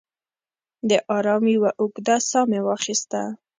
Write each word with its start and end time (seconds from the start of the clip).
د 0.89 0.91
ارام 1.17 1.43
یوه 1.55 1.71
اوږده 1.81 2.15
ساه 2.29 2.45
مې 2.49 2.59
واخیسته. 2.65 3.21